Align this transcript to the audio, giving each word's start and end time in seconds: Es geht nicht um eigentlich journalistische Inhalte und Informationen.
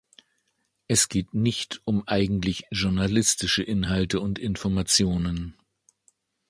Es 0.87 1.09
geht 1.09 1.35
nicht 1.35 1.83
um 1.85 2.07
eigentlich 2.07 2.63
journalistische 2.71 3.61
Inhalte 3.61 4.19
und 4.19 4.39
Informationen. 4.39 5.55